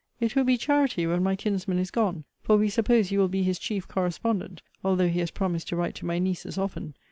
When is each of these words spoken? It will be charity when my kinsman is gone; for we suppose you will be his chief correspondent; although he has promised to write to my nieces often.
It 0.19 0.35
will 0.35 0.45
be 0.45 0.57
charity 0.57 1.05
when 1.05 1.21
my 1.21 1.35
kinsman 1.35 1.77
is 1.77 1.91
gone; 1.91 2.23
for 2.41 2.57
we 2.57 2.69
suppose 2.69 3.11
you 3.11 3.19
will 3.19 3.27
be 3.27 3.43
his 3.43 3.59
chief 3.59 3.87
correspondent; 3.87 4.63
although 4.83 5.07
he 5.09 5.19
has 5.19 5.29
promised 5.29 5.67
to 5.67 5.75
write 5.75 5.93
to 5.97 6.07
my 6.07 6.17
nieces 6.17 6.57
often. 6.57 6.95